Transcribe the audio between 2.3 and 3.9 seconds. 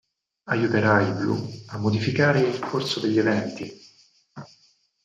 il corso degli eventi.